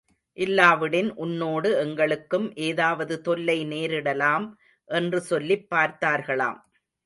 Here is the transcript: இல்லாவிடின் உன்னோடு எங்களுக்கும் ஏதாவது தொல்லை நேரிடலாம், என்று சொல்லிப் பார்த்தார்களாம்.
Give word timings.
இல்லாவிடின் 0.37 1.09
உன்னோடு 1.15 1.77
எங்களுக்கும் 1.77 2.55
ஏதாவது 2.55 3.21
தொல்லை 3.21 3.65
நேரிடலாம், 3.65 4.47
என்று 4.89 5.21
சொல்லிப் 5.21 5.67
பார்த்தார்களாம். 5.75 6.59